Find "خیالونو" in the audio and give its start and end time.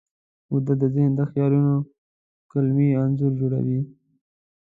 1.31-1.75